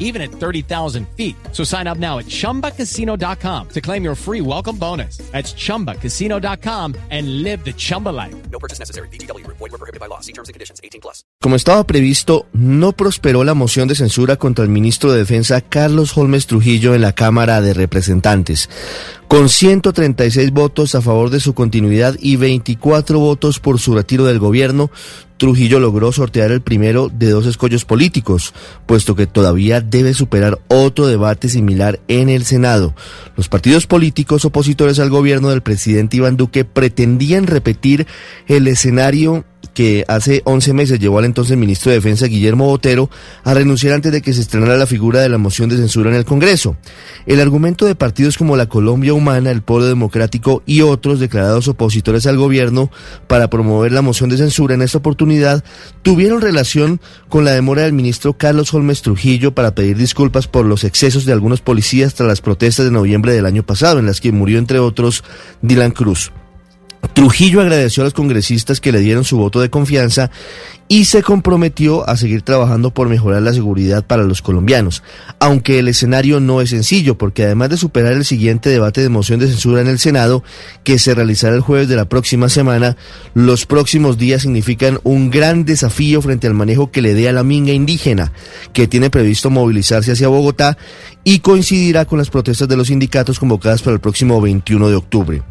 [0.00, 1.36] even at 30,000 feet.
[1.52, 5.18] So sign up now at chumbacasino.com to claim your free welcome bonus.
[5.30, 8.34] That's chumbacasino.com and live the Chumba life.
[8.50, 9.06] No purchase necessary.
[9.12, 9.46] BGW.
[9.46, 10.18] Void were prohibited by law.
[10.20, 10.80] See terms and conditions.
[10.82, 11.24] 18 plus.
[11.40, 16.16] Como estaba previsto, no prosperó la moción de censura contra el ministro de Defensa Carlos
[16.16, 18.68] Holmes Trujillo en la Cámara de Representantes.
[19.30, 24.40] Con 136 votos a favor de su continuidad y 24 votos por su retiro del
[24.40, 24.90] gobierno,
[25.36, 28.52] Trujillo logró sortear el primero de dos escollos políticos,
[28.86, 32.92] puesto que todavía debe superar otro debate similar en el Senado.
[33.36, 38.08] Los partidos políticos opositores al gobierno del presidente Iván Duque pretendían repetir
[38.48, 43.10] el escenario que hace 11 meses llevó al entonces ministro de Defensa Guillermo Botero
[43.44, 46.16] a renunciar antes de que se estrenara la figura de la moción de censura en
[46.16, 46.76] el Congreso.
[47.26, 52.26] El argumento de partidos como la Colombia Humana, el Polo Democrático y otros declarados opositores
[52.26, 52.90] al gobierno
[53.26, 55.64] para promover la moción de censura en esta oportunidad
[56.02, 60.84] tuvieron relación con la demora del ministro Carlos Holmes Trujillo para pedir disculpas por los
[60.84, 64.32] excesos de algunos policías tras las protestas de noviembre del año pasado, en las que
[64.32, 65.24] murió entre otros
[65.62, 66.32] Dylan Cruz.
[67.12, 70.30] Trujillo agradeció a los congresistas que le dieron su voto de confianza
[70.88, 75.04] y se comprometió a seguir trabajando por mejorar la seguridad para los colombianos,
[75.38, 79.38] aunque el escenario no es sencillo, porque además de superar el siguiente debate de moción
[79.38, 80.42] de censura en el Senado,
[80.82, 82.96] que se realizará el jueves de la próxima semana,
[83.34, 87.44] los próximos días significan un gran desafío frente al manejo que le dé a la
[87.44, 88.32] minga indígena,
[88.72, 90.76] que tiene previsto movilizarse hacia Bogotá
[91.22, 95.42] y coincidirá con las protestas de los sindicatos convocadas para el próximo 21 de octubre.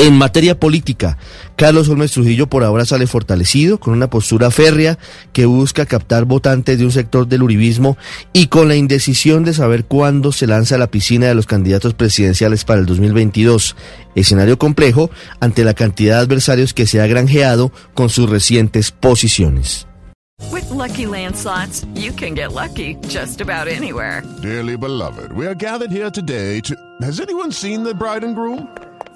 [0.00, 1.18] En materia política,
[1.56, 4.96] Carlos Holmes Trujillo por ahora sale fortalecido, con una postura férrea
[5.32, 7.98] que busca captar votantes de un sector del uribismo
[8.32, 11.94] y con la indecisión de saber cuándo se lanza a la piscina de los candidatos
[11.94, 13.74] presidenciales para el 2022.
[14.14, 15.10] Escenario complejo
[15.40, 19.88] ante la cantidad de adversarios que se ha granjeado con sus recientes posiciones.
[20.52, 24.22] With lucky landslots, you can get lucky just about anywhere.
[24.40, 26.76] Dearly beloved, we are gathered here today to.
[27.02, 28.68] Has anyone seen the bride and groom?